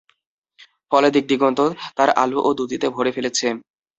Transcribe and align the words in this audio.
ফলে 0.91 1.07
দিগ-দিগন্ত 1.15 1.59
তার 1.97 2.09
আলো 2.23 2.39
ও 2.41 2.49
দূতিতে 2.57 2.87
ভরে 2.95 3.11
ফেলেছে। 3.11 3.47